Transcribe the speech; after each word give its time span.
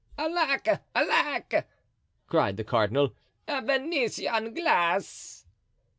"Alack! 0.17 0.67
alack!" 0.95 1.67
cried 2.25 2.57
the 2.57 2.63
cardinal, 2.63 3.13
"a 3.47 3.61
Venetian 3.61 4.51
glass!" 4.51 5.45